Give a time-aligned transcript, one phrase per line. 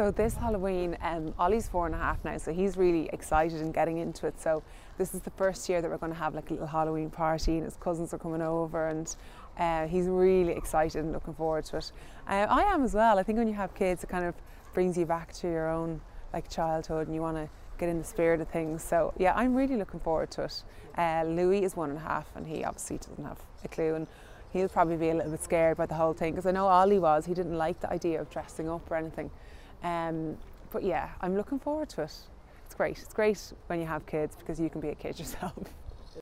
[0.00, 3.74] So this Halloween, um, Ollie's four and a half now, so he's really excited and
[3.74, 4.40] getting into it.
[4.40, 4.62] So
[4.96, 7.56] this is the first year that we're going to have like a little Halloween party,
[7.56, 9.16] and his cousins are coming over, and
[9.58, 11.90] uh, he's really excited and looking forward to it.
[12.28, 13.18] Uh, I am as well.
[13.18, 14.36] I think when you have kids, it kind of
[14.72, 16.00] brings you back to your own
[16.32, 18.84] like childhood, and you want to get in the spirit of things.
[18.84, 20.62] So yeah, I'm really looking forward to it.
[20.96, 24.06] Uh, Louis is one and a half, and he obviously doesn't have a clue, and
[24.52, 27.00] he'll probably be a little bit scared by the whole thing because I know Ollie
[27.00, 27.26] was.
[27.26, 29.32] He didn't like the idea of dressing up or anything.
[29.82, 30.36] Um,
[30.70, 32.14] but yeah, I'm looking forward to it.
[32.66, 32.98] It's great.
[32.98, 35.54] It's great when you have kids because you can be a kid yourself.